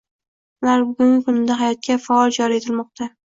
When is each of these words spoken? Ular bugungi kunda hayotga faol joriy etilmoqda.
Ular 0.63 0.85
bugungi 0.85 1.19
kunda 1.27 1.59
hayotga 1.61 1.99
faol 2.09 2.35
joriy 2.39 2.63
etilmoqda. 2.65 3.11